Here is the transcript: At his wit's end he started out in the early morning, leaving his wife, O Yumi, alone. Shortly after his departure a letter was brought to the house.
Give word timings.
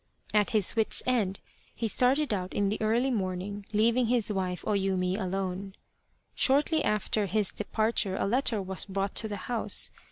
At 0.33 0.49
his 0.49 0.75
wit's 0.75 1.03
end 1.05 1.41
he 1.75 1.87
started 1.87 2.33
out 2.33 2.55
in 2.55 2.69
the 2.69 2.81
early 2.81 3.11
morning, 3.11 3.67
leaving 3.71 4.07
his 4.07 4.33
wife, 4.33 4.63
O 4.65 4.71
Yumi, 4.71 5.15
alone. 5.15 5.75
Shortly 6.33 6.83
after 6.83 7.27
his 7.27 7.51
departure 7.51 8.15
a 8.17 8.25
letter 8.25 8.59
was 8.63 8.85
brought 8.85 9.13
to 9.17 9.27
the 9.27 9.37
house. 9.45 9.91